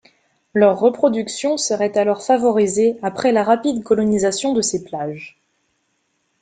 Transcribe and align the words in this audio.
Leur 0.55 0.79
reproduction 0.79 1.57
serait 1.57 1.95
alors 1.95 2.23
favorisée 2.23 2.97
après 3.03 3.31
la 3.31 3.43
rapide 3.43 3.83
colonisation 3.83 4.51
de 4.51 4.61
ces 4.63 4.83
plages. 4.83 5.39